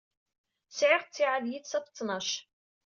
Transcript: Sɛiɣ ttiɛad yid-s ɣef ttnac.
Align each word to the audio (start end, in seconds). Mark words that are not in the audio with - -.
Sɛiɣ 0.77 1.01
ttiɛad 1.03 1.45
yid-s 1.47 1.77
ɣef 1.77 1.87
ttnac. 1.87 2.29